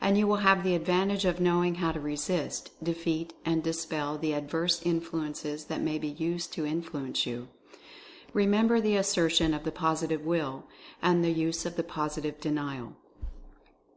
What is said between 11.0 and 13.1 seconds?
and the use of the Positive Denial!